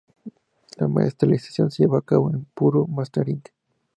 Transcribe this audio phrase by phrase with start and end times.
[0.77, 3.43] La masterización se llevó a cabo en Puro Mastering.